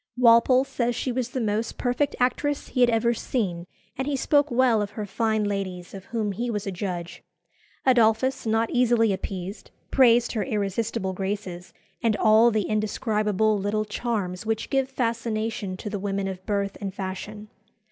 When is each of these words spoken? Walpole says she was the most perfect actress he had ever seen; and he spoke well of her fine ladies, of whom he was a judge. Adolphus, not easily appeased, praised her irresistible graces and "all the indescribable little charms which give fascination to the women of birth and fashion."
Walpole 0.17 0.63
says 0.63 0.95
she 0.95 1.11
was 1.11 1.29
the 1.29 1.39
most 1.39 1.77
perfect 1.77 2.15
actress 2.19 2.69
he 2.69 2.81
had 2.81 2.89
ever 2.89 3.13
seen; 3.13 3.67
and 3.95 4.07
he 4.07 4.15
spoke 4.15 4.49
well 4.49 4.81
of 4.81 4.89
her 4.97 5.05
fine 5.05 5.43
ladies, 5.43 5.93
of 5.93 6.05
whom 6.05 6.31
he 6.31 6.49
was 6.49 6.65
a 6.65 6.71
judge. 6.71 7.21
Adolphus, 7.85 8.47
not 8.47 8.71
easily 8.71 9.13
appeased, 9.13 9.69
praised 9.91 10.31
her 10.31 10.43
irresistible 10.43 11.13
graces 11.13 11.71
and 12.01 12.15
"all 12.17 12.49
the 12.49 12.63
indescribable 12.63 13.59
little 13.59 13.85
charms 13.85 14.43
which 14.43 14.71
give 14.71 14.89
fascination 14.89 15.77
to 15.77 15.87
the 15.87 15.99
women 15.99 16.27
of 16.27 16.43
birth 16.47 16.77
and 16.81 16.95
fashion." 16.95 17.47